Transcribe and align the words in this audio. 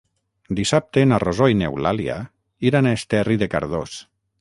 Dissabte 0.59 1.03
na 1.09 1.19
Rosó 1.25 1.51
i 1.53 1.59
n'Eulàlia 1.61 2.17
iran 2.71 2.89
a 2.93 2.97
Esterri 3.01 3.43
de 3.45 3.53
Cardós. 3.57 4.05